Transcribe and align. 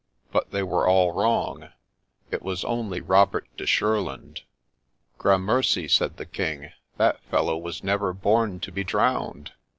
But 0.31 0.49
they 0.49 0.63
were 0.63 0.87
all 0.87 1.11
wrong; 1.11 1.69
it 2.31 2.41
was 2.41 2.65
only 2.65 3.01
Robert 3.01 3.47
de 3.55 3.67
Shurland.' 3.67 4.41
Grammercy,' 5.19 5.87
said 5.87 6.17
the 6.17 6.25
King,' 6.25 6.71
that 6.97 7.21
fellow 7.25 7.55
was 7.55 7.83
never 7.83 8.11
born 8.11 8.59
to 8.61 8.71
be 8.71 8.83
drowned 8.83 9.51